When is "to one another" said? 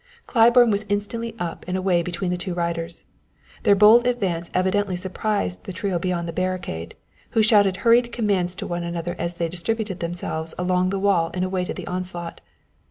8.55-9.15